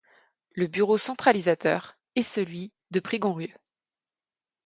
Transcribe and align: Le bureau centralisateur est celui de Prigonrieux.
Le 0.55 0.65
bureau 0.65 0.97
centralisateur 0.97 1.95
est 2.15 2.23
celui 2.23 2.71
de 2.89 2.99
Prigonrieux. 2.99 3.53